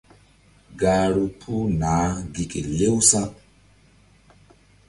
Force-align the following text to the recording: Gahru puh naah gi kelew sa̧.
Gahru 0.79 1.25
puh 1.39 1.65
naah 1.79 2.13
gi 2.33 2.43
kelew 2.51 2.97
sa̧. 3.09 3.27